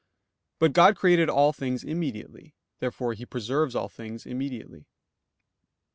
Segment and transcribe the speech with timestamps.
[0.57, 2.55] But God created all things immediately.
[2.79, 4.87] Therefore He preserves all things immediately.